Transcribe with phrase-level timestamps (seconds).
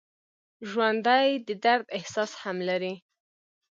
[0.69, 2.93] ژوندي د درد احساس هم لري